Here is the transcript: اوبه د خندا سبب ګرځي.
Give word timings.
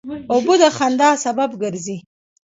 اوبه 0.31 0.55
د 0.61 0.63
خندا 0.77 1.09
سبب 1.25 1.49
ګرځي. 1.61 1.97